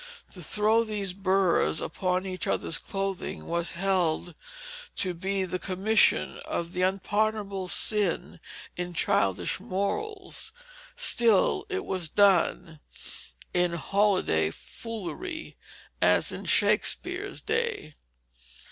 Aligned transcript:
To 0.33 0.41
throw 0.41 0.83
these 0.83 1.13
burs 1.13 1.79
upon 1.79 2.25
each 2.25 2.47
other's 2.47 2.79
clothing 2.79 3.45
was 3.45 3.73
held 3.73 4.33
to 4.95 5.13
be 5.13 5.45
the 5.45 5.59
commission 5.59 6.39
of 6.39 6.73
the 6.73 6.81
unpardonable 6.81 7.67
sin 7.67 8.39
in 8.75 8.95
childish 8.95 9.59
morals; 9.59 10.53
still 10.95 11.67
it 11.69 11.85
was 11.85 12.09
done 12.09 12.79
"in 13.53 13.73
holiday 13.73 14.49
foolery," 14.49 15.55
as 16.01 16.31
in 16.31 16.45
Shakespeare's 16.45 17.39
day. 17.43 17.93